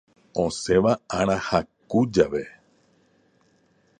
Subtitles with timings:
[0.43, 2.43] Osẽva ára haku jave.